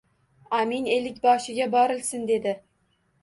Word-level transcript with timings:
Amin 0.59 0.87
ellikboshiga 0.95 1.69
borilsin, 1.75 2.23
dedi 2.31 2.55